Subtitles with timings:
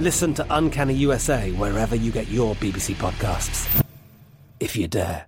[0.00, 3.84] Listen to Uncanny USA wherever you get your BBC podcasts,
[4.58, 5.26] if you dare.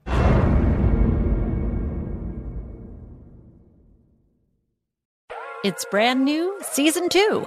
[5.62, 7.46] It's brand new, season two.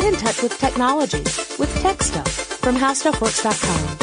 [0.00, 1.18] Get in touch with technology
[1.58, 3.98] with Tech Stuff from HowStuffWorks.com.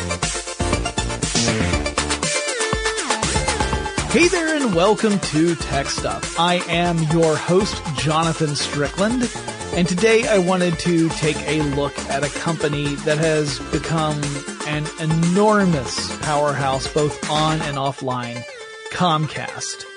[4.12, 6.40] Hey there and welcome to Tech Stuff.
[6.40, 9.28] I am your host, Jonathan Strickland,
[9.74, 14.22] and today I wanted to take a look at a company that has become
[14.68, 18.44] an enormous powerhouse both on and offline,
[18.92, 19.97] Comcast.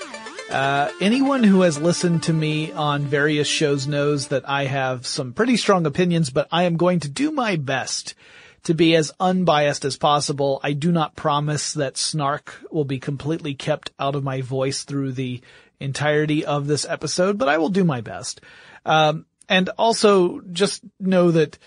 [0.50, 5.32] Uh, anyone who has listened to me on various shows knows that I have some
[5.32, 8.16] pretty strong opinions, but I am going to do my best
[8.64, 10.58] to be as unbiased as possible.
[10.64, 15.12] I do not promise that snark will be completely kept out of my voice through
[15.12, 15.40] the
[15.78, 18.40] entirety of this episode, but I will do my best.
[18.84, 21.58] Um, and also just know that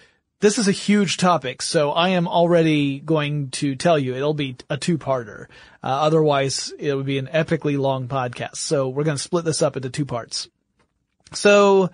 [0.44, 4.58] this is a huge topic, so I am already going to tell you it'll be
[4.70, 5.46] a two-parter.
[5.82, 8.58] Uh, otherwise, it would be an epically long podcast.
[8.58, 10.50] So we're going to split this up into two parts.
[11.32, 11.92] So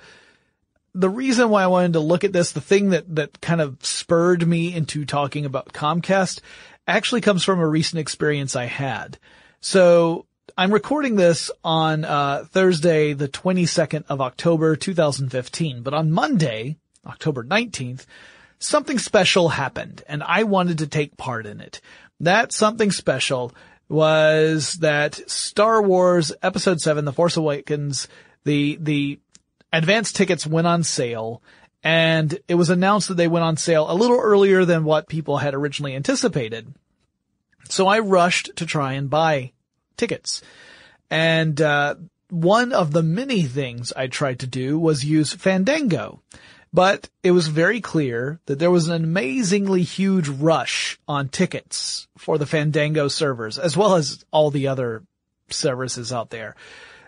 [0.96, 3.86] the reason why I wanted to look at this, the thing that, that kind of
[3.86, 6.42] spurred me into talking about Comcast
[6.88, 9.20] actually comes from a recent experience I had.
[9.62, 10.26] So
[10.58, 15.84] I'm recording this on uh, Thursday, the 22nd of October, 2015.
[15.84, 18.08] But on Monday, October 19th,
[18.60, 21.82] something special happened and I wanted to take part in it.
[22.20, 23.54] That something special
[23.88, 28.08] was that Star Wars Episode 7, The Force Awakens,
[28.44, 29.20] the, the
[29.74, 31.42] advanced tickets went on sale
[31.82, 35.38] and it was announced that they went on sale a little earlier than what people
[35.38, 36.74] had originally anticipated.
[37.70, 39.54] So I rushed to try and buy
[39.96, 40.42] tickets.
[41.10, 41.96] And, uh,
[42.30, 46.22] one of the many things I tried to do was use Fandango.
[46.72, 52.38] But it was very clear that there was an amazingly huge rush on tickets for
[52.38, 55.04] the Fandango servers, as well as all the other
[55.50, 56.56] services out there.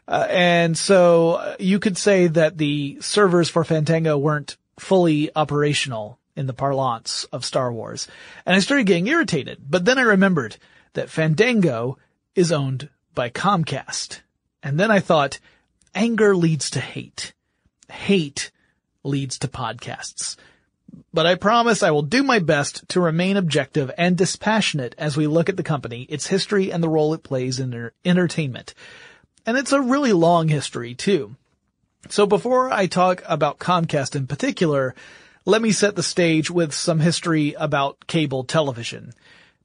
[0.07, 6.17] Uh, and so uh, you could say that the servers for Fandango weren't fully operational
[6.35, 8.07] in the parlance of Star Wars.
[8.45, 10.57] And I started getting irritated, but then I remembered
[10.93, 11.97] that Fandango
[12.35, 14.21] is owned by Comcast.
[14.63, 15.39] And then I thought,
[15.93, 17.33] anger leads to hate.
[17.89, 18.51] Hate
[19.03, 20.35] leads to podcasts.
[21.13, 25.27] But I promise I will do my best to remain objective and dispassionate as we
[25.27, 28.73] look at the company, its history, and the role it plays in entertainment.
[29.45, 31.35] And it's a really long history too.
[32.09, 34.95] So before I talk about Comcast in particular,
[35.45, 39.13] let me set the stage with some history about cable television.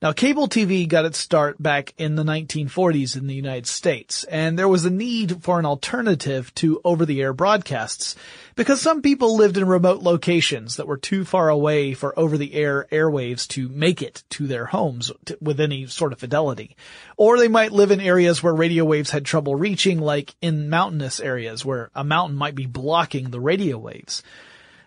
[0.03, 4.59] Now, cable TV got its start back in the 1940s in the United States, and
[4.59, 8.15] there was a need for an alternative to over-the-air broadcasts
[8.57, 13.49] because some people lived in remote locations that were too far away for over-the-air airwaves
[13.49, 15.11] to make it to their homes
[15.41, 16.77] with any sort of fidelity.
[17.17, 21.21] Or they might live in areas where radio waves had trouble reaching, like in mountainous
[21.21, 24.23] areas where a mountain might be blocking the radio waves.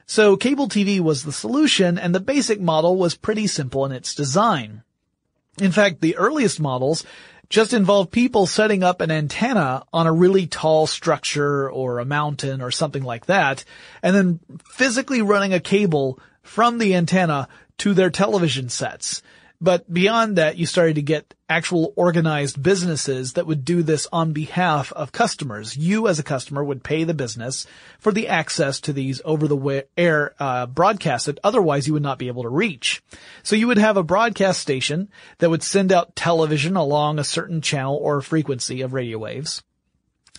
[0.06, 4.14] So cable TV was the solution, and the basic model was pretty simple in its
[4.14, 4.84] design.
[5.60, 7.04] In fact, the earliest models
[7.50, 12.62] just involved people setting up an antenna on a really tall structure or a mountain
[12.62, 13.66] or something like that,
[14.04, 17.48] and then physically running a cable from the antenna
[17.80, 19.24] to their television sets.
[19.62, 24.32] But beyond that, you started to get actual organized businesses that would do this on
[24.32, 25.76] behalf of customers.
[25.76, 27.68] You as a customer would pay the business
[28.00, 32.20] for the access to these over the air uh, broadcasts that otherwise you would not
[32.20, 33.04] be able to reach.
[33.44, 35.10] So you would have a broadcast station
[35.40, 39.62] that would send out television along a certain channel or frequency of radio waves.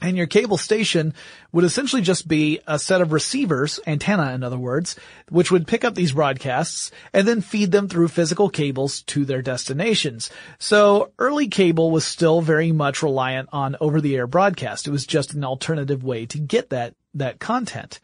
[0.02, 1.12] And your cable station
[1.52, 4.96] would essentially just be a set of receivers, antenna in other words,
[5.28, 9.42] which would pick up these broadcasts and then feed them through physical cables to their
[9.42, 10.30] destinations.
[10.58, 14.88] So early cable was still very much reliant on over-the-air broadcast.
[14.88, 18.00] It was just an alternative way to get that, that content.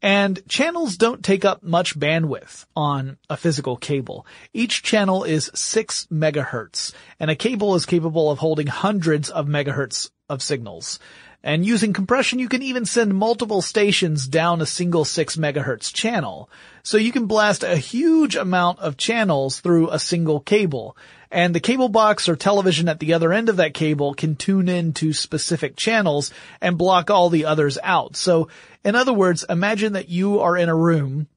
[0.00, 4.26] And channels don't take up much bandwidth on a physical cable.
[4.52, 10.10] Each channel is 6 megahertz, and a cable is capable of holding hundreds of megahertz
[10.28, 11.00] of signals.
[11.42, 16.50] And using compression, you can even send multiple stations down a single 6 megahertz channel.
[16.82, 20.96] So you can blast a huge amount of channels through a single cable.
[21.30, 24.68] And the cable box or television at the other end of that cable can tune
[24.68, 28.16] in to specific channels and block all the others out.
[28.16, 28.48] So
[28.84, 31.28] in other words, imagine that you are in a room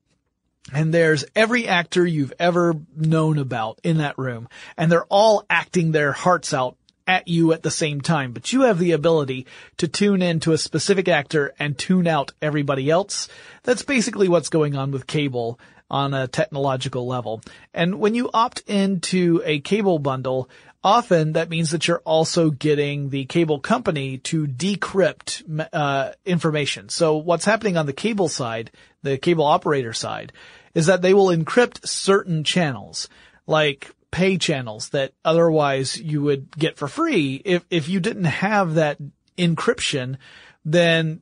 [0.73, 5.91] and there's every actor you've ever known about in that room and they're all acting
[5.91, 6.77] their hearts out
[7.11, 10.53] at you at the same time, but you have the ability to tune in to
[10.53, 13.27] a specific actor and tune out everybody else.
[13.63, 15.59] That's basically what's going on with cable
[15.89, 17.41] on a technological level.
[17.73, 20.49] And when you opt into a cable bundle,
[20.81, 26.87] often that means that you're also getting the cable company to decrypt uh, information.
[26.87, 28.71] So what's happening on the cable side,
[29.03, 30.31] the cable operator side,
[30.73, 33.09] is that they will encrypt certain channels,
[33.45, 37.41] like pay channels that otherwise you would get for free.
[37.43, 38.97] If, if you didn't have that
[39.37, 40.17] encryption,
[40.65, 41.21] then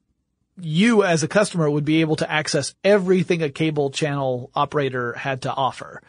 [0.59, 5.44] you as a customer would be able to access everything a cable channel operator had
[5.44, 6.01] to offer.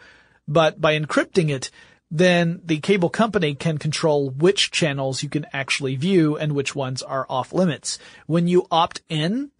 [0.48, 1.70] But by encrypting it,
[2.10, 7.02] then the cable company can control which channels you can actually view and which ones
[7.02, 7.98] are off limits.
[8.26, 9.52] When you opt in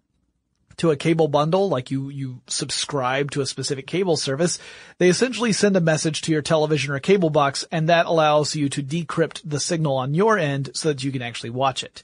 [0.77, 4.59] to a cable bundle, like you, you subscribe to a specific cable service,
[4.97, 8.69] they essentially send a message to your television or cable box and that allows you
[8.69, 12.03] to decrypt the signal on your end so that you can actually watch it.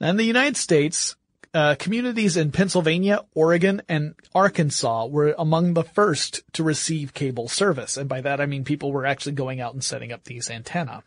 [0.00, 1.16] Now in the United States,
[1.52, 7.96] uh, communities in Pennsylvania, Oregon, and Arkansas were among the first to receive cable service.
[7.96, 11.02] And by that I mean people were actually going out and setting up these antenna.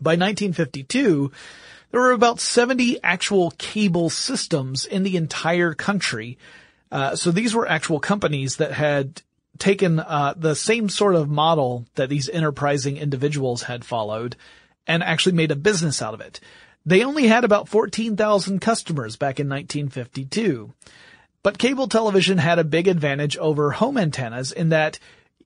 [0.00, 1.30] By 1952,
[1.92, 6.38] there were about 70 actual cable systems in the entire country.
[6.90, 9.22] Uh, so these were actual companies that had
[9.58, 14.36] taken uh, the same sort of model that these enterprising individuals had followed
[14.86, 16.40] and actually made a business out of it.
[16.84, 20.72] They only had about 14,000 customers back in 1952.
[21.42, 24.98] But cable television had a big advantage over home antennas in that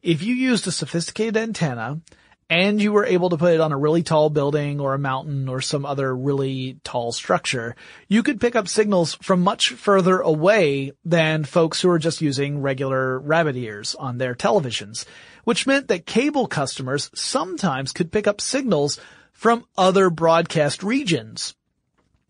[0.03, 2.01] if you used a sophisticated antenna
[2.49, 5.49] and you were able to put it on a really tall building or a mountain
[5.49, 7.75] or some other really tall structure,
[8.09, 12.61] you could pick up signals from much further away than folks who are just using
[12.61, 15.05] regular rabbit ears on their televisions,
[15.45, 19.01] which meant that cable customers sometimes could pick up signals
[19.33, 21.55] from other broadcast regions.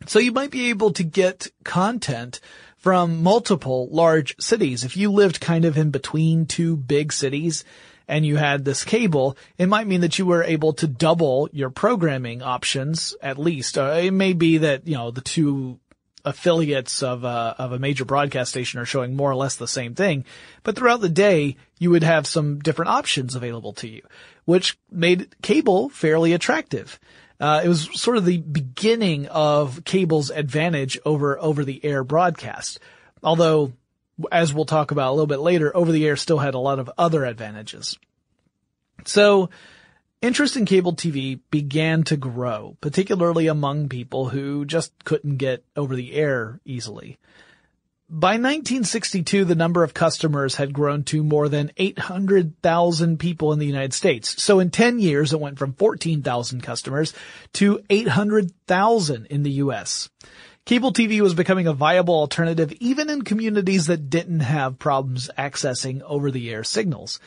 [0.07, 2.41] So you might be able to get content
[2.77, 4.85] from multiple large cities.
[4.85, 7.65] If you lived kind of in between two big cities,
[8.09, 11.71] and you had this cable, it might mean that you were able to double your
[11.71, 13.79] programming options at least.
[13.79, 15.79] Uh, it may be that, you know, the two
[16.25, 19.95] affiliates of a, of a major broadcast station are showing more or less the same
[19.95, 20.25] thing,
[20.65, 24.03] but throughout the day, you would have some different options available to you,
[24.45, 26.99] which made cable fairly attractive.
[27.39, 32.81] Uh, it was sort of the beginning of cable's advantage over over the air broadcast.
[33.23, 33.73] Although
[34.33, 36.79] as we'll talk about a little bit later, over the air still had a lot
[36.79, 37.99] of other advantages.
[39.05, 39.51] So
[40.23, 45.95] Interest in cable TV began to grow, particularly among people who just couldn't get over
[45.95, 47.19] the air easily.
[48.09, 53.67] By 1962, the number of customers had grown to more than 800,000 people in the
[53.67, 54.43] United States.
[54.43, 57.13] So in 10 years, it went from 14,000 customers
[57.55, 60.09] to 800,000 in the US.
[60.67, 66.03] Cable TV was becoming a viable alternative even in communities that didn't have problems accessing
[66.03, 67.21] over-the-air signals.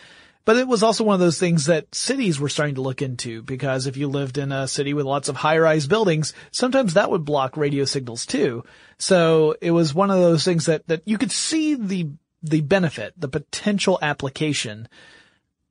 [0.43, 3.41] But it was also one of those things that cities were starting to look into
[3.41, 7.23] because if you lived in a city with lots of high-rise buildings, sometimes that would
[7.23, 8.65] block radio signals too.
[8.97, 12.09] So it was one of those things that, that you could see the,
[12.43, 14.89] the benefit, the potential application,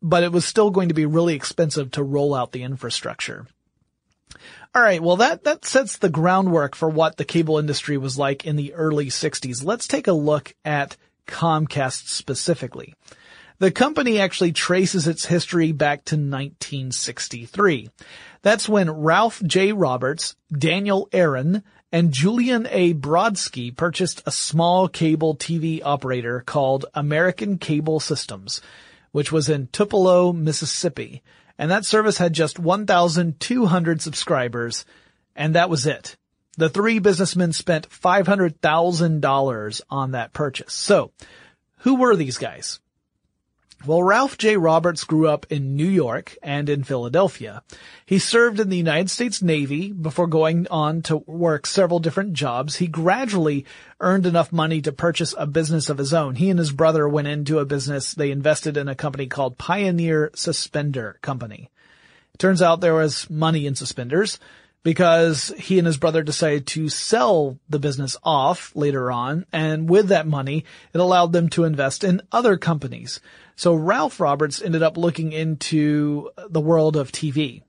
[0.00, 3.46] but it was still going to be really expensive to roll out the infrastructure.
[4.74, 8.44] All right, well that that sets the groundwork for what the cable industry was like
[8.44, 9.64] in the early 60s.
[9.64, 10.96] Let's take a look at
[11.26, 12.94] Comcast specifically.
[13.58, 17.90] The company actually traces its history back to 1963.
[18.42, 19.72] That's when Ralph J.
[19.72, 22.94] Roberts, Daniel Aaron, and Julian A.
[22.94, 28.60] Brodsky purchased a small cable TV operator called American Cable Systems,
[29.10, 31.22] which was in Tupelo, Mississippi.
[31.58, 34.84] And that service had just 1,200 subscribers,
[35.34, 36.16] and that was it.
[36.56, 40.72] The three businessmen spent $500,000 on that purchase.
[40.72, 41.12] So,
[41.78, 42.80] who were these guys?
[43.86, 44.56] Well, Ralph J.
[44.56, 47.62] Roberts grew up in New York and in Philadelphia.
[48.04, 52.76] He served in the United States Navy before going on to work several different jobs.
[52.76, 53.66] He gradually
[54.00, 56.34] earned enough money to purchase a business of his own.
[56.34, 58.12] He and his brother went into a business.
[58.12, 61.70] They invested in a company called Pioneer Suspender Company.
[62.34, 64.40] It turns out there was money in suspenders
[64.82, 69.46] because he and his brother decided to sell the business off later on.
[69.52, 73.20] And with that money, it allowed them to invest in other companies.
[73.58, 77.62] So Ralph Roberts ended up looking into the world of TV.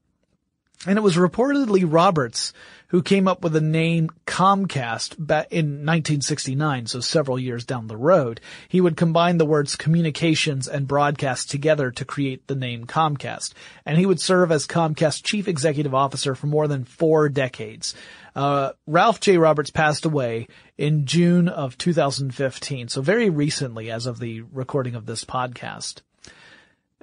[0.86, 2.54] And it was reportedly Roberts
[2.90, 5.18] who came up with the name Comcast
[5.52, 8.42] in 1969, so several years down the road.
[8.68, 13.54] He would combine the words communications and broadcast together to create the name Comcast.
[13.86, 17.94] And he would serve as Comcast chief executive officer for more than four decades.
[18.36, 19.38] Uh, Ralph J.
[19.38, 25.06] Roberts passed away in June of 2015, so very recently as of the recording of
[25.06, 26.02] this podcast.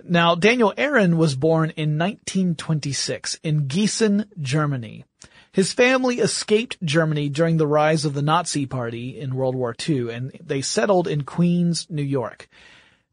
[0.05, 5.05] Now, Daniel Aaron was born in 1926 in Gießen, Germany.
[5.57, 10.13] His family escaped Germany during the rise of the Nazi Party in World War II,
[10.13, 12.51] and they settled in Queens, New York.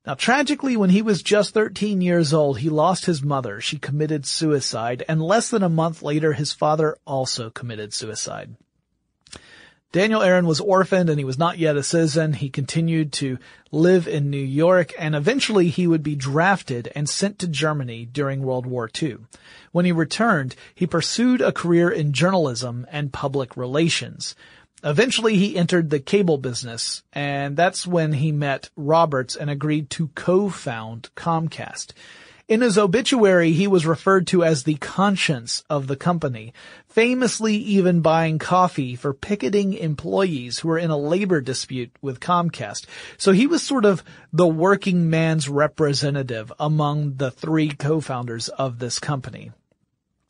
[0.06, 3.62] Now tragically, when he was just 13 years old, he lost his mother.
[3.62, 8.58] She committed suicide, and less than a month later, his father also committed suicide.
[9.94, 12.34] Daniel Aaron was orphaned and he was not yet a citizen.
[12.34, 13.38] He continued to
[13.72, 18.42] live in New York and eventually he would be drafted and sent to Germany during
[18.42, 19.18] World War II.
[19.72, 24.34] When he returned, he pursued a career in journalism and public relations.
[24.84, 30.08] Eventually he entered the cable business and that's when he met Roberts and agreed to
[30.16, 31.92] co-found Comcast.
[32.50, 36.54] In his obituary, he was referred to as the conscience of the company,
[36.88, 42.86] famously even buying coffee for picketing employees who were in a labor dispute with Comcast.
[43.18, 49.00] So he was sort of the working man's representative among the three co-founders of this
[49.00, 49.52] company.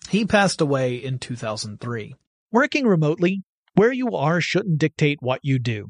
[0.10, 2.16] He passed away in 2003.
[2.52, 3.42] Working remotely
[3.74, 5.90] where you are shouldn't dictate what you do.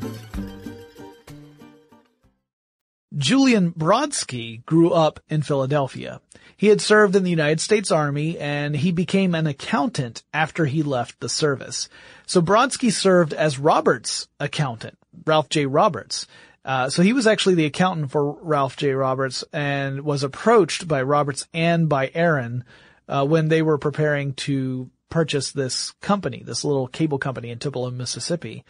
[3.21, 6.21] Julian Brodsky grew up in Philadelphia.
[6.57, 10.81] He had served in the United States Army and he became an accountant after he
[10.81, 11.87] left the service.
[12.25, 15.67] So Brodsky served as Roberts' accountant, Ralph J.
[15.67, 16.25] Roberts.
[16.65, 18.93] Uh, so he was actually the accountant for Ralph J.
[18.93, 22.63] Roberts and was approached by Roberts and by Aaron
[23.07, 27.91] uh, when they were preparing to purchase this company, this little cable company in Tupelo,
[27.91, 28.65] Mississippi.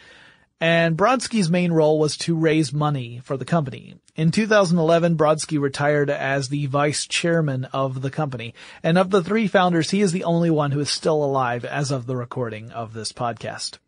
[0.61, 3.95] And Brodsky's main role was to raise money for the company.
[4.15, 8.53] In 2011, Brodsky retired as the vice chairman of the company.
[8.83, 11.89] And of the three founders, he is the only one who is still alive as
[11.89, 13.79] of the recording of this podcast.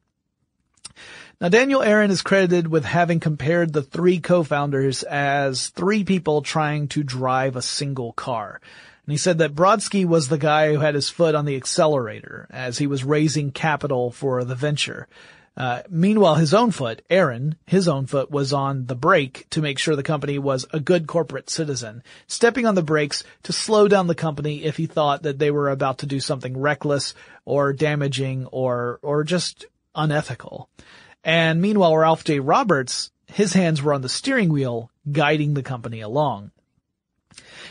[1.39, 6.87] Now, Daniel Aaron is credited with having compared the three co-founders as three people trying
[6.89, 8.59] to drive a single car.
[9.05, 12.47] And he said that Brodsky was the guy who had his foot on the accelerator
[12.49, 15.07] as he was raising capital for the venture.
[15.55, 19.77] Uh, meanwhile, his own foot, Aaron, his own foot was on the brake to make
[19.77, 24.07] sure the company was a good corporate citizen, stepping on the brakes to slow down
[24.07, 27.13] the company if he thought that they were about to do something reckless
[27.45, 30.69] or damaging or, or just unethical.
[31.23, 32.39] And meanwhile, Ralph J.
[32.39, 36.51] Roberts, his hands were on the steering wheel, guiding the company along.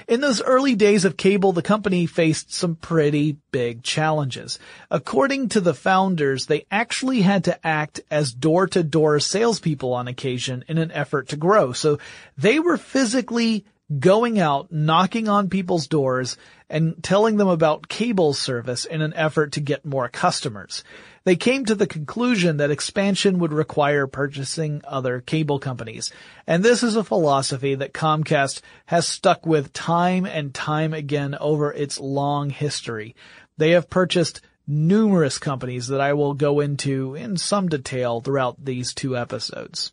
[0.08, 4.58] In those early days of cable, the company faced some pretty big challenges.
[4.90, 10.78] According to the founders, they actually had to act as door-to-door salespeople on occasion in
[10.78, 11.72] an effort to grow.
[11.72, 11.98] So
[12.36, 13.64] they were physically
[13.98, 16.36] going out, knocking on people's doors,
[16.70, 20.82] and telling them about cable service in an effort to get more customers
[21.24, 26.12] they came to the conclusion that expansion would require purchasing other cable companies.
[26.46, 31.72] And this is a philosophy that Comcast has stuck with time and time again over
[31.72, 33.14] its long history.
[33.56, 38.94] They have purchased numerous companies that I will go into in some detail throughout these
[38.94, 39.92] two episodes.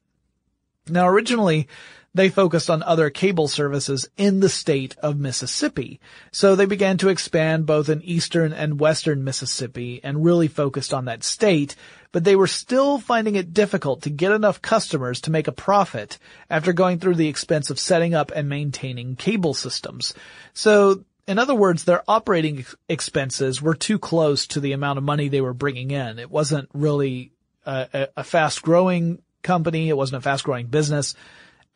[0.88, 1.68] Now originally,
[2.14, 6.00] they focused on other cable services in the state of Mississippi.
[6.32, 11.06] So they began to expand both in eastern and western Mississippi and really focused on
[11.06, 11.76] that state,
[12.12, 16.18] but they were still finding it difficult to get enough customers to make a profit
[16.50, 20.16] after going through the expense of setting up and maintaining cable systems.
[20.54, 25.28] So in other words, their operating expenses were too close to the amount of money
[25.28, 26.18] they were bringing in.
[26.18, 27.34] It wasn't really
[27.68, 29.90] a, a fast growing company.
[29.90, 31.14] It wasn't a fast growing business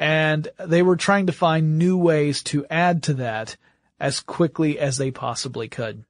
[0.03, 3.55] and they were trying to find new ways to add to that
[4.01, 6.03] as quickly as they possibly could.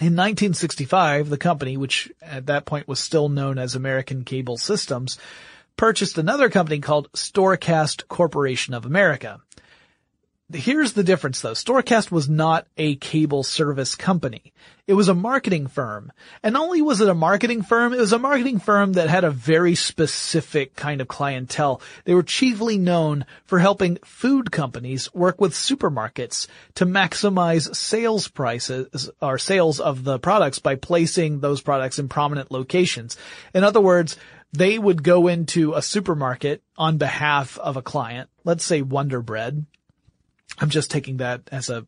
[0.00, 5.20] In 1965, the company, which at that point was still known as American Cable Systems,
[5.76, 9.40] purchased another company called Storecast Corporation of America.
[10.52, 11.52] Here's the difference though.
[11.54, 14.52] Storecast was not a cable service company.
[14.86, 16.12] It was a marketing firm.
[16.40, 19.24] And not only was it a marketing firm, it was a marketing firm that had
[19.24, 21.82] a very specific kind of clientele.
[22.04, 29.10] They were chiefly known for helping food companies work with supermarkets to maximize sales prices
[29.20, 33.16] or sales of the products by placing those products in prominent locations.
[33.52, 34.16] In other words,
[34.52, 39.66] they would go into a supermarket on behalf of a client, let's say Wonder Bread,
[40.58, 41.86] I'm just taking that as a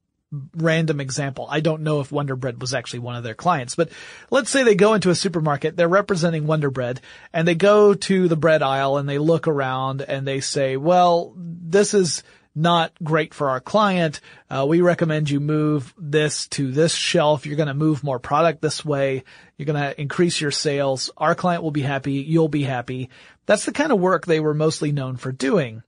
[0.54, 1.46] random example.
[1.48, 3.90] I don't know if Wonder Bread was actually one of their clients, but
[4.30, 7.00] let's say they go into a supermarket, they're representing Wonder Bread,
[7.32, 11.32] and they go to the bread aisle and they look around and they say, well,
[11.36, 12.22] this is
[12.54, 14.20] not great for our client.
[14.50, 17.46] Uh, we recommend you move this to this shelf.
[17.46, 19.24] You're going to move more product this way.
[19.56, 21.10] You're going to increase your sales.
[21.16, 22.14] Our client will be happy.
[22.14, 23.10] You'll be happy.
[23.46, 25.82] That's the kind of work they were mostly known for doing.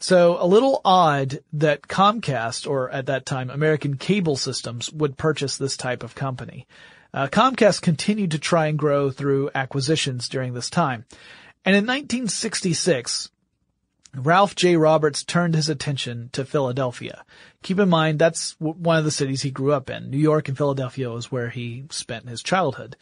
[0.00, 5.58] So a little odd that Comcast, or at that time American Cable Systems, would purchase
[5.58, 6.66] this type of company.
[7.12, 11.04] Uh, Comcast continued to try and grow through acquisitions during this time.
[11.66, 13.30] And in 1966,
[14.14, 14.76] Ralph J.
[14.76, 17.24] Roberts turned his attention to Philadelphia.
[17.62, 20.10] Keep in mind, that's one of the cities he grew up in.
[20.10, 22.96] New York and Philadelphia was where he spent his childhood.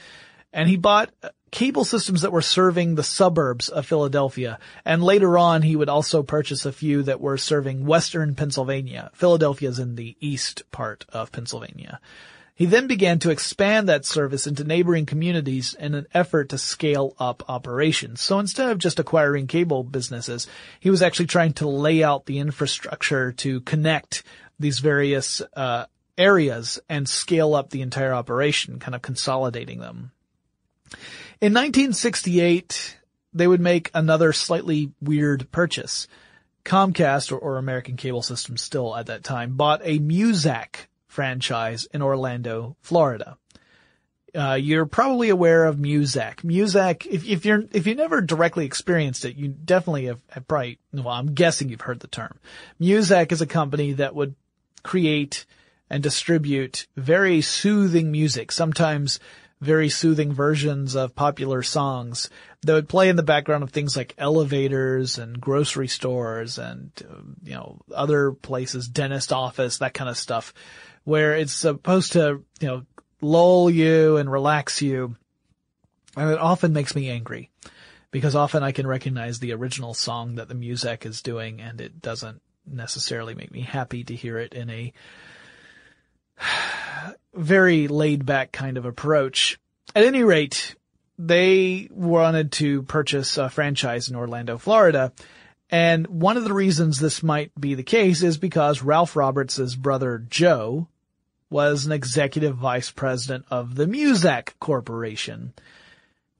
[0.52, 1.10] And he bought
[1.50, 4.58] cable systems that were serving the suburbs of Philadelphia.
[4.84, 9.10] And later on, he would also purchase a few that were serving western Pennsylvania.
[9.14, 12.00] Philadelphia is in the east part of Pennsylvania.
[12.54, 17.14] He then began to expand that service into neighboring communities in an effort to scale
[17.16, 18.20] up operations.
[18.20, 20.48] So instead of just acquiring cable businesses,
[20.80, 24.24] he was actually trying to lay out the infrastructure to connect
[24.58, 25.86] these various uh,
[26.18, 30.10] areas and scale up the entire operation, kind of consolidating them.
[31.40, 32.98] In 1968,
[33.32, 36.08] they would make another slightly weird purchase.
[36.64, 42.02] Comcast, or, or American Cable Systems still at that time, bought a Muzak franchise in
[42.02, 43.38] Orlando, Florida.
[44.34, 46.42] Uh, you're probably aware of Muzak.
[46.42, 50.78] Muzak, if, if you're, if you never directly experienced it, you definitely have, have probably,
[50.92, 52.38] well, I'm guessing you've heard the term.
[52.80, 54.34] Muzak is a company that would
[54.82, 55.46] create
[55.88, 59.20] and distribute very soothing music, sometimes
[59.60, 62.30] very soothing versions of popular songs
[62.62, 67.36] that would play in the background of things like elevators and grocery stores and, um,
[67.42, 70.54] you know, other places, dentist office, that kind of stuff,
[71.04, 72.86] where it's supposed to, you know,
[73.20, 75.16] lull you and relax you.
[76.16, 77.50] And it often makes me angry
[78.10, 82.00] because often I can recognize the original song that the Muzak is doing and it
[82.00, 84.92] doesn't necessarily make me happy to hear it in a
[87.38, 89.58] very laid back kind of approach.
[89.94, 90.74] At any rate,
[91.18, 95.12] they wanted to purchase a franchise in Orlando, Florida.
[95.70, 100.18] And one of the reasons this might be the case is because Ralph Roberts' brother
[100.18, 100.88] Joe
[101.50, 105.54] was an executive vice president of the Muzak Corporation,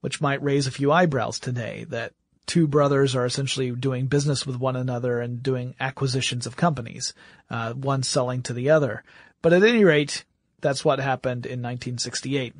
[0.01, 2.13] which might raise a few eyebrows today that
[2.47, 7.15] two brothers are essentially doing business with one another and doing acquisitions of companies,
[7.51, 9.03] uh, one selling to the other.
[9.43, 10.25] But at any rate,
[10.61, 12.55] that's what happened in 1968.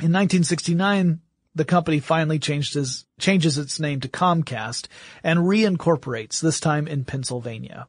[0.00, 1.20] In 1969,
[1.54, 4.88] the company finally his, changes its name to Comcast
[5.24, 7.88] and reincorporates, this time in Pennsylvania.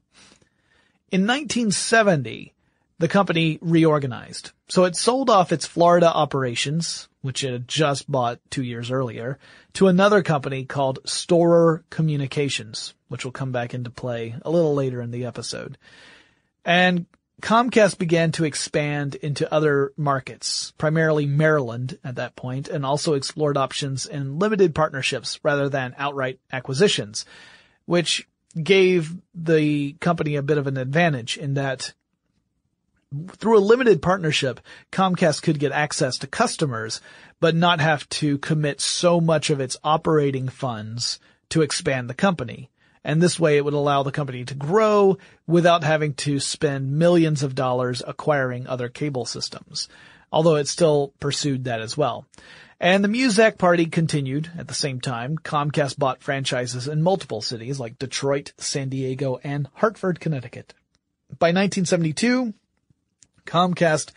[1.11, 2.53] In 1970,
[2.99, 4.51] the company reorganized.
[4.69, 9.37] So it sold off its Florida operations, which it had just bought two years earlier,
[9.73, 15.01] to another company called Storer Communications, which will come back into play a little later
[15.01, 15.77] in the episode.
[16.65, 17.05] And
[17.41, 23.58] Comcast began to expand into other markets, primarily Maryland at that point, and also explored
[23.58, 27.26] options in limited partnerships rather than outright acquisitions,
[27.86, 28.28] which
[28.62, 31.93] gave the company a bit of an advantage in that
[33.34, 34.60] through a limited partnership,
[34.91, 37.00] Comcast could get access to customers,
[37.39, 41.19] but not have to commit so much of its operating funds
[41.50, 42.69] to expand the company.
[43.03, 47.43] And this way it would allow the company to grow without having to spend millions
[47.43, 49.88] of dollars acquiring other cable systems.
[50.31, 52.25] Although it still pursued that as well.
[52.79, 55.38] And the Muzak party continued at the same time.
[55.38, 60.73] Comcast bought franchises in multiple cities like Detroit, San Diego, and Hartford, Connecticut.
[61.39, 62.53] By 1972,
[63.45, 64.12] Comcast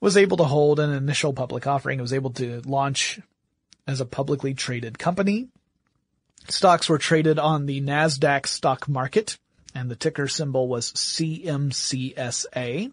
[0.00, 1.98] was able to hold an initial public offering.
[1.98, 3.20] It was able to launch
[3.86, 5.48] as a publicly traded company.
[6.48, 9.38] Stocks were traded on the NASDAQ stock market
[9.74, 12.90] and the ticker symbol was CMCSA.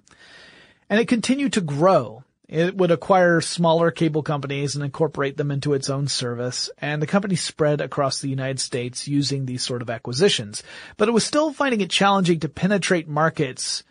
[0.89, 5.73] And it continued to grow It would acquire smaller cable companies and incorporate them into
[5.73, 9.89] its own service, and the company spread across the United States using these sort of
[9.89, 10.61] acquisitions.
[10.97, 13.83] But it was still finding it challenging to penetrate markets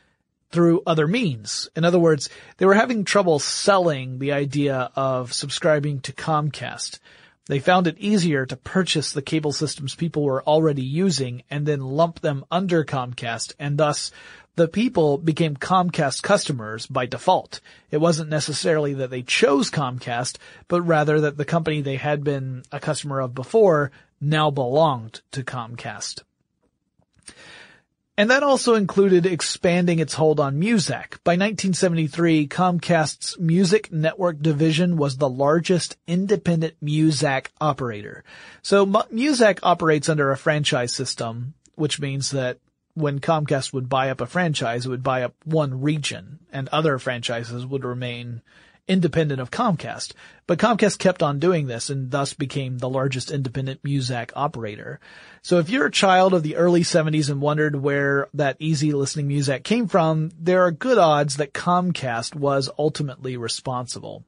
[0.52, 1.68] through other means.
[1.74, 7.00] In other words, they were having trouble selling the idea of subscribing to Comcast.
[7.46, 11.80] They found it easier to purchase the cable systems people were already using and then
[11.80, 14.10] lump them under Comcast and thus
[14.56, 17.60] the people became Comcast customers by default.
[17.90, 20.36] It wasn't necessarily that they chose Comcast,
[20.68, 25.42] but rather that the company they had been a customer of before now belonged to
[25.42, 26.22] Comcast.
[28.16, 31.18] And that also included expanding its hold on Muzak.
[31.24, 38.22] By 1973, Comcast's music network division was the largest independent Muzak operator.
[38.62, 42.58] So Muzak operates under a franchise system, which means that
[42.94, 47.00] when Comcast would buy up a franchise, it would buy up one region and other
[47.00, 48.42] franchises would remain
[48.86, 50.12] independent of Comcast.
[50.46, 55.00] But Comcast kept on doing this and thus became the largest independent Muzak operator.
[55.42, 59.28] So if you're a child of the early 70s and wondered where that easy listening
[59.28, 64.24] Muzak came from, there are good odds that Comcast was ultimately responsible.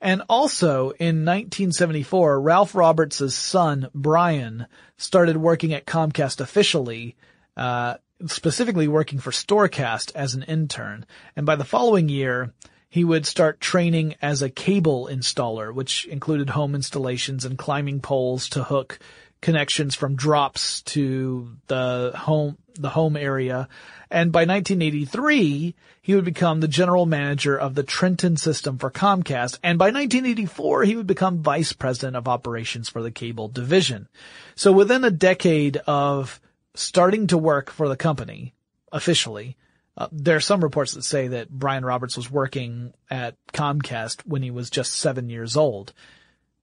[0.00, 7.14] And also in 1974, Ralph Roberts' son, Brian, started working at Comcast officially,
[7.56, 11.06] uh, specifically working for Storecast as an intern.
[11.36, 12.52] And by the following year,
[12.92, 18.50] he would start training as a cable installer, which included home installations and climbing poles
[18.50, 18.98] to hook
[19.40, 23.66] connections from drops to the home, the home area.
[24.10, 29.58] And by 1983, he would become the general manager of the Trenton system for Comcast.
[29.62, 34.06] And by 1984, he would become vice president of operations for the cable division.
[34.54, 36.42] So within a decade of
[36.74, 38.52] starting to work for the company,
[38.92, 39.56] officially,
[39.96, 44.42] uh, there are some reports that say that Brian Roberts was working at Comcast when
[44.42, 45.92] he was just seven years old,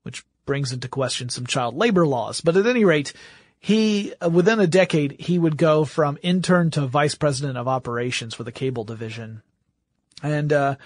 [0.02, 2.40] which brings into question some child labor laws.
[2.40, 3.12] But at any rate,
[3.60, 8.34] he, uh, within a decade, he would go from intern to vice president of operations
[8.34, 9.42] for the cable division.
[10.22, 10.76] And, uh,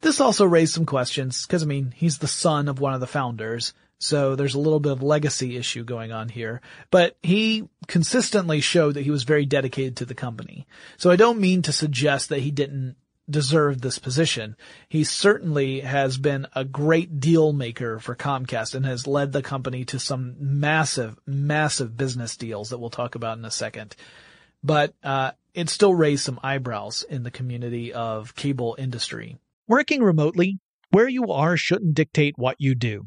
[0.00, 3.08] this also raised some questions, cause I mean, he's the son of one of the
[3.08, 3.72] founders.
[3.98, 8.94] So there's a little bit of legacy issue going on here, but he consistently showed
[8.94, 10.66] that he was very dedicated to the company.
[10.96, 12.96] So I don't mean to suggest that he didn't
[13.28, 14.56] deserve this position.
[14.88, 19.84] He certainly has been a great deal maker for Comcast and has led the company
[19.86, 23.96] to some massive, massive business deals that we'll talk about in a second.
[24.62, 29.38] But, uh, it still raised some eyebrows in the community of cable industry.
[29.66, 30.58] Working remotely,
[30.90, 33.06] where you are shouldn't dictate what you do.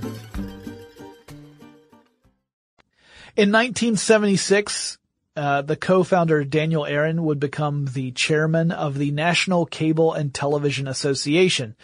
[3.37, 4.97] In 1976,
[5.37, 10.87] uh, the co-founder Daniel Aaron would become the chairman of the National Cable and Television
[10.87, 11.75] Association,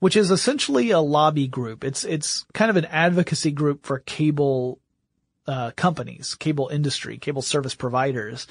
[0.00, 1.84] which is essentially a lobby group.
[1.84, 4.80] It's it's kind of an advocacy group for cable
[5.46, 8.48] uh, companies, cable industry, cable service providers,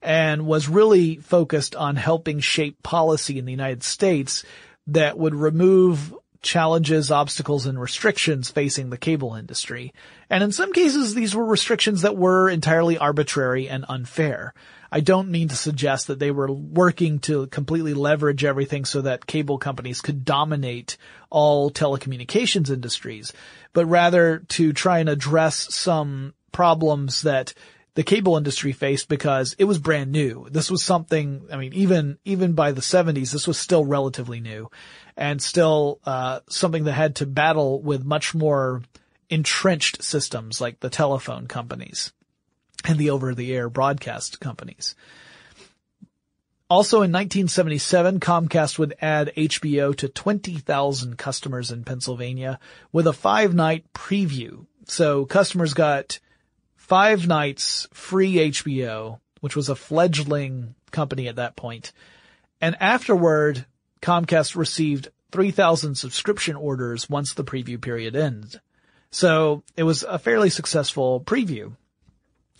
[0.00, 4.44] and was really focused on helping shape policy in the United States
[4.86, 9.92] that would remove challenges, obstacles, and restrictions facing the cable industry.
[10.30, 14.54] And in some cases, these were restrictions that were entirely arbitrary and unfair.
[14.90, 19.26] I don't mean to suggest that they were working to completely leverage everything so that
[19.26, 20.96] cable companies could dominate
[21.28, 23.32] all telecommunications industries,
[23.72, 27.52] but rather to try and address some problems that
[27.98, 30.46] the cable industry faced because it was brand new.
[30.52, 34.70] This was something, I mean, even, even by the 70s, this was still relatively new
[35.16, 38.82] and still, uh, something that had to battle with much more
[39.28, 42.12] entrenched systems like the telephone companies
[42.84, 44.94] and the over-the-air broadcast companies.
[46.70, 52.60] Also in 1977, Comcast would add HBO to 20,000 customers in Pennsylvania
[52.92, 54.66] with a five night preview.
[54.86, 56.20] So customers got
[56.88, 61.92] five nights free HBO, which was a fledgling company at that point.
[62.60, 63.66] And afterward,
[64.00, 68.58] Comcast received 3,000 subscription orders once the preview period ends.
[69.10, 71.76] So it was a fairly successful preview.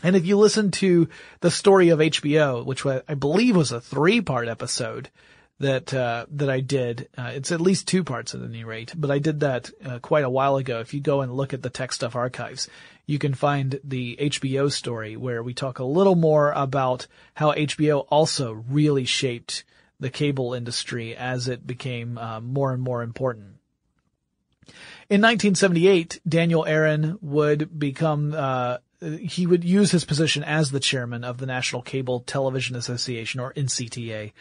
[0.03, 1.09] And if you listen to
[1.41, 5.11] the story of HBO, which I believe was a three part episode
[5.59, 9.11] that, uh, that I did, uh, it's at least two parts at any rate, but
[9.11, 10.81] I did that uh, quite a while ago.
[10.81, 12.69] If you go and look at the Tech Stuff archives,
[13.09, 18.07] you can find the HBO story where we talk a little more about how HBO
[18.11, 19.65] also really shaped
[19.99, 23.57] the cable industry as it became uh, more and more important.
[25.09, 31.25] In 1978, Daniel Aaron would become uh, he would use his position as the chairman
[31.25, 34.33] of the National Cable Television Association, or NCTA,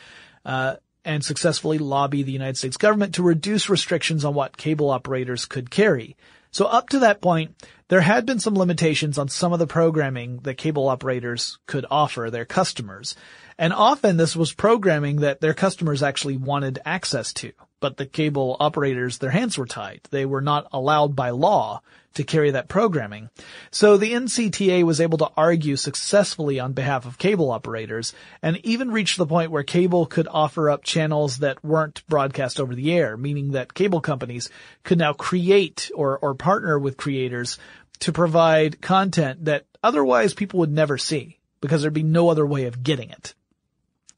[0.46, 0.76] uh,
[1.06, 5.70] and successfully lobby the United States government to reduce restrictions on what cable operators could
[5.70, 6.18] carry.
[6.52, 7.56] So up to that point,
[7.90, 12.30] there had been some limitations on some of the programming that cable operators could offer
[12.30, 13.16] their customers.
[13.58, 18.58] And often this was programming that their customers actually wanted access to but the cable
[18.60, 20.02] operators, their hands were tied.
[20.10, 21.82] They were not allowed by law
[22.16, 23.30] to carry that programming.
[23.70, 28.90] So the NCTA was able to argue successfully on behalf of cable operators and even
[28.90, 33.18] reached the point where cable could offer up channels that weren't broadcast over the air,
[33.18, 34.50] meaning that cable companies
[34.84, 37.60] could now create or, or partner with creators
[38.00, 42.66] to provide content that otherwise people would never see because there'd be no other way
[42.66, 43.34] of getting it.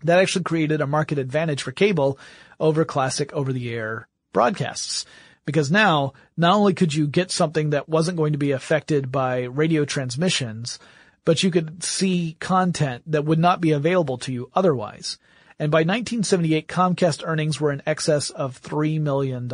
[0.03, 2.19] That actually created a market advantage for cable
[2.59, 5.05] over classic over-the-air broadcasts.
[5.45, 9.43] Because now, not only could you get something that wasn't going to be affected by
[9.43, 10.79] radio transmissions,
[11.25, 15.17] but you could see content that would not be available to you otherwise.
[15.57, 19.49] And by 1978, Comcast earnings were in excess of $3 million,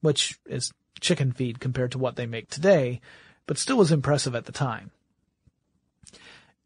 [0.00, 3.00] which is chicken feed compared to what they make today,
[3.46, 4.90] but still was impressive at the time.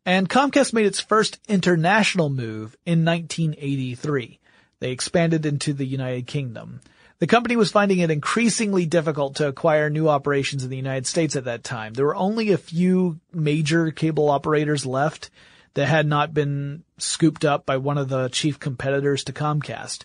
[0.06, 4.38] And Comcast made its first international move in 1983.
[4.80, 6.80] They expanded into the United Kingdom.
[7.18, 11.36] The company was finding it increasingly difficult to acquire new operations in the United States
[11.36, 11.92] at that time.
[11.92, 15.28] There were only a few major cable operators left
[15.74, 20.04] that had not been scooped up by one of the chief competitors to Comcast.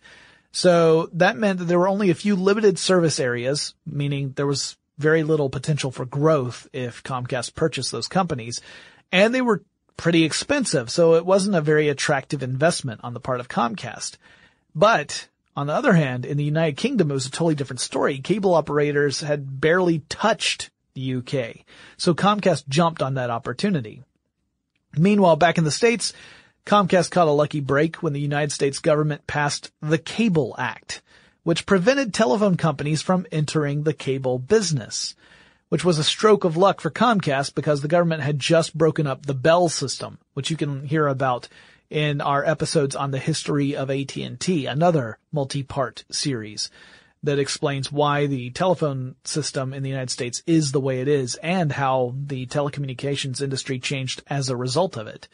[0.51, 4.75] So that meant that there were only a few limited service areas, meaning there was
[4.97, 8.61] very little potential for growth if Comcast purchased those companies.
[9.11, 9.63] And they were
[9.97, 14.17] pretty expensive, so it wasn't a very attractive investment on the part of Comcast.
[14.73, 18.19] But on the other hand, in the United Kingdom, it was a totally different story.
[18.19, 21.65] Cable operators had barely touched the UK.
[21.97, 24.03] So Comcast jumped on that opportunity.
[24.97, 26.13] Meanwhile, back in the States,
[26.65, 31.01] Comcast caught a lucky break when the United States government passed the Cable Act,
[31.45, 35.13] which prevented telephone companies from entering the cable business,
[35.69, 39.27] which was a stroke of luck for Comcast because the government had just broken up
[39.27, 41.47] the Bell system, which you can hear about
[41.87, 46.71] in our episodes on the history of AT&T, another multi-part series
[47.21, 51.35] that explains why the telephone system in the United States is the way it is
[51.35, 55.27] and how the telecommunications industry changed as a result of it.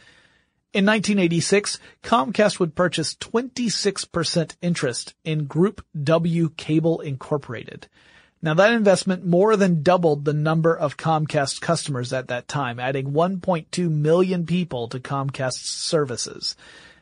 [0.74, 7.90] In 1986, Comcast would purchase 26% interest in Group W Cable Incorporated.
[8.42, 13.12] Now that investment more than doubled the number of Comcast customers at that time, adding
[13.12, 16.56] 1.2 million people to Comcast's services.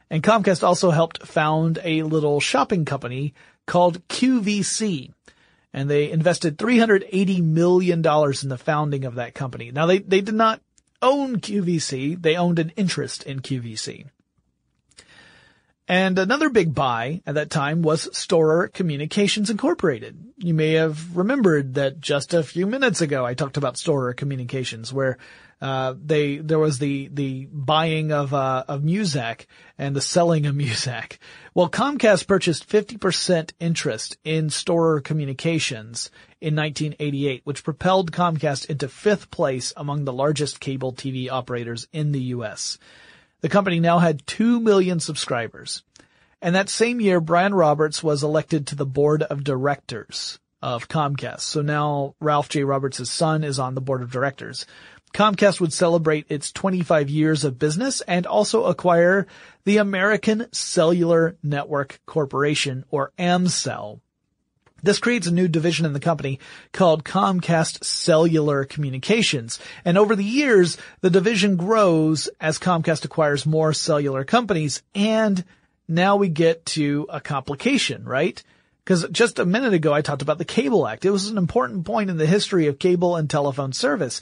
[0.10, 3.36] And Comcast also helped found a little shopping company
[3.68, 5.14] called QVC.
[5.72, 9.72] And they invested $380 million in the founding of that company.
[9.72, 10.60] Now they, they did not
[11.02, 12.22] own QVC.
[12.22, 14.08] They owned an interest in QVC.
[15.88, 20.24] And another big buy at that time was Storer Communications Incorporated.
[20.38, 24.94] You may have remembered that just a few minutes ago I talked about Storer Communications
[24.94, 25.18] where
[25.62, 29.46] uh, they there was the the buying of uh, of Muzak
[29.78, 31.18] and the selling of Muzak.
[31.54, 39.30] Well, Comcast purchased 50% interest in Storer Communications in 1988, which propelled Comcast into fifth
[39.32, 42.78] place among the largest cable TV operators in the U.S.
[43.42, 45.84] The company now had 2 million subscribers.
[46.42, 51.42] And that same year, Brian Roberts was elected to the board of directors of Comcast.
[51.42, 52.64] So now Ralph J.
[52.64, 54.66] Roberts' son is on the board of directors.
[55.14, 59.28] Comcast would celebrate its 25 years of business and also acquire
[59.66, 64.00] the American Cellular Network Corporation, or AmCell.
[64.82, 66.40] This creates a new division in the company
[66.72, 69.60] called Comcast Cellular Communications.
[69.84, 74.82] And over the years, the division grows as Comcast acquires more cellular companies.
[74.96, 75.44] And
[75.88, 78.42] now we get to a complication, right?
[78.84, 81.06] Because just a minute ago I talked about the Cable Act.
[81.06, 84.22] It was an important point in the history of cable and telephone service.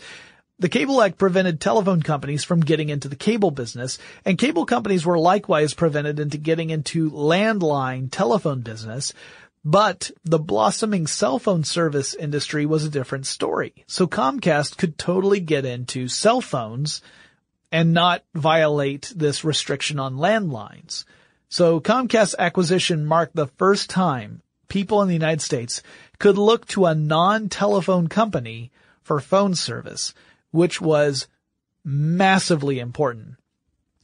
[0.60, 5.06] The Cable Act prevented telephone companies from getting into the cable business, and cable companies
[5.06, 9.14] were likewise prevented into getting into landline telephone business.
[9.64, 13.84] But the blossoming cell phone service industry was a different story.
[13.86, 17.04] So Comcast could totally get into cell phones
[17.72, 21.06] and not violate this restriction on landlines.
[21.50, 25.84] So Comcast's acquisition marked the first time people in the United States
[26.18, 28.72] could look to a non-telephone company
[29.04, 30.16] for phone service
[30.52, 31.28] which was
[31.84, 33.36] massively important.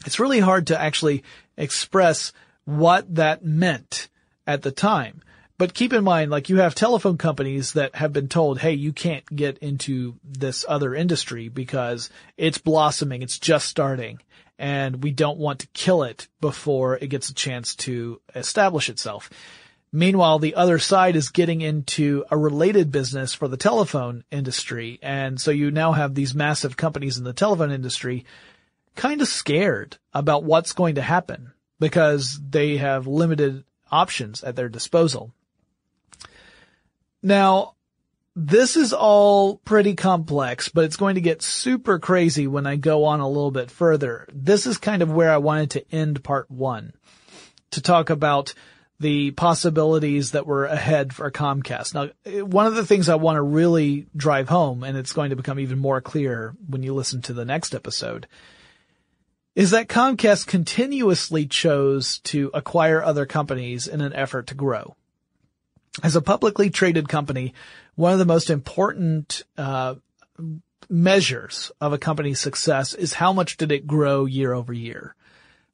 [0.05, 1.23] It's really hard to actually
[1.57, 2.33] express
[2.65, 4.09] what that meant
[4.45, 5.21] at the time.
[5.57, 8.91] But keep in mind, like you have telephone companies that have been told, hey, you
[8.91, 14.19] can't get into this other industry because it's blossoming, it's just starting,
[14.57, 19.29] and we don't want to kill it before it gets a chance to establish itself.
[19.95, 24.97] Meanwhile, the other side is getting into a related business for the telephone industry.
[25.03, 28.25] And so you now have these massive companies in the telephone industry
[28.95, 34.67] kind of scared about what's going to happen because they have limited options at their
[34.67, 35.31] disposal.
[37.21, 37.75] Now,
[38.35, 43.05] this is all pretty complex, but it's going to get super crazy when I go
[43.05, 44.27] on a little bit further.
[44.33, 46.93] This is kind of where I wanted to end part one
[47.71, 48.55] to talk about
[48.99, 51.93] the possibilities that were ahead for Comcast.
[51.93, 55.35] Now, one of the things I want to really drive home, and it's going to
[55.35, 58.27] become even more clear when you listen to the next episode,
[59.55, 64.95] is that Comcast continuously chose to acquire other companies in an effort to grow.
[66.01, 67.53] As a publicly traded company,
[67.95, 69.95] one of the most important uh,
[70.89, 75.15] measures of a company's success is how much did it grow year over year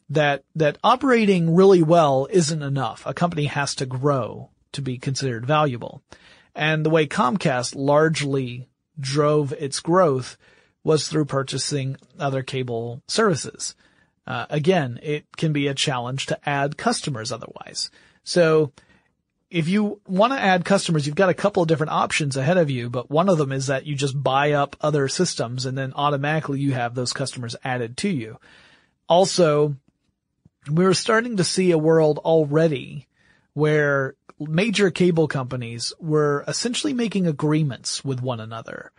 [0.09, 3.03] that, that operating really well isn't enough.
[3.05, 6.01] A company has to grow to be considered valuable.
[6.55, 8.67] And the way Comcast largely
[8.99, 10.37] drove its growth
[10.83, 13.75] was through purchasing other cable services.
[14.25, 17.89] Uh, again, it can be a challenge to add customers otherwise.
[18.23, 18.71] So
[19.49, 22.69] if you want to add customers, you've got a couple of different options ahead of
[22.69, 25.93] you, but one of them is that you just buy up other systems and then
[25.95, 28.37] automatically you have those customers added to you.
[29.07, 29.75] Also,
[30.69, 33.07] we were starting to see a world already
[33.53, 38.91] where major cable companies were essentially making agreements with one another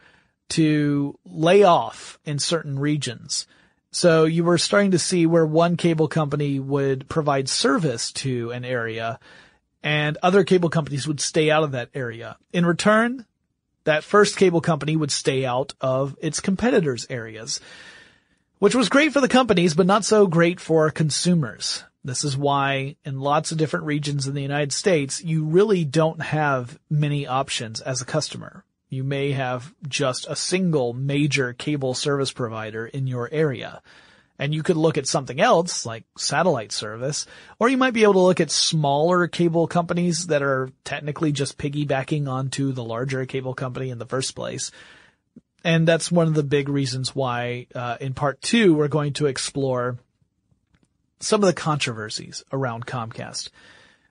[0.50, 3.46] to lay off in certain regions.
[3.92, 8.64] So you were starting to see where one cable company would provide service to an
[8.64, 9.18] area
[9.82, 12.36] and other cable companies would stay out of that area.
[12.52, 13.24] In return,
[13.84, 17.60] that first cable company would stay out of its competitors' areas.
[18.60, 21.82] Which was great for the companies, but not so great for consumers.
[22.04, 26.20] This is why in lots of different regions in the United States, you really don't
[26.20, 28.64] have many options as a customer.
[28.90, 33.82] You may have just a single major cable service provider in your area.
[34.38, 37.26] And you could look at something else like satellite service,
[37.58, 41.56] or you might be able to look at smaller cable companies that are technically just
[41.56, 44.70] piggybacking onto the larger cable company in the first place.
[45.64, 49.26] And that's one of the big reasons why, uh, in part two, we're going to
[49.26, 49.98] explore
[51.20, 53.50] some of the controversies around Comcast.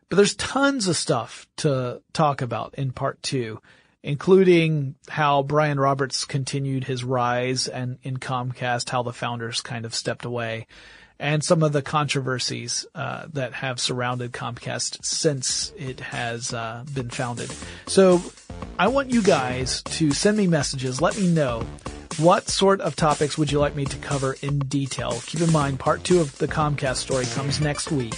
[0.10, 3.62] But there's tons of stuff to talk about in part two,
[4.04, 9.95] including how Brian Roberts continued his rise and in Comcast, how the founders kind of
[9.95, 10.68] stepped away
[11.20, 17.10] and some of the controversies uh, that have surrounded Comcast since it has uh, been
[17.10, 17.52] founded.
[17.88, 18.22] So
[18.78, 21.02] I want you guys to send me messages.
[21.02, 21.66] Let me know
[22.18, 25.22] what sort of topics would you like me to cover in detail.
[25.26, 28.16] Keep in mind, part two of the Comcast story comes next week.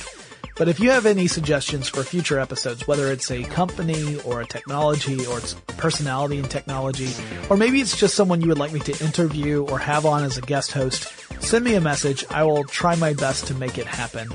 [0.57, 4.45] But if you have any suggestions for future episodes, whether it's a company or a
[4.45, 7.09] technology or it's personality in technology,
[7.49, 10.37] or maybe it's just someone you would like me to interview or have on as
[10.37, 12.25] a guest host, send me a message.
[12.29, 14.29] I will try my best to make it happen.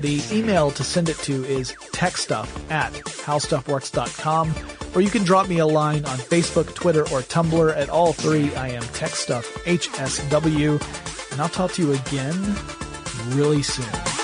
[0.00, 4.54] The email to send it to is techstuff at howstuffworks.com,
[4.94, 7.74] or you can drop me a line on Facebook, Twitter, or Tumblr.
[7.76, 10.32] At all three, I am techstuffhsw,
[11.32, 12.56] and I'll talk to you again
[13.30, 14.23] really soon.